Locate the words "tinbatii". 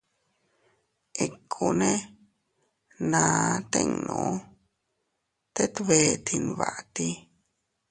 6.25-7.13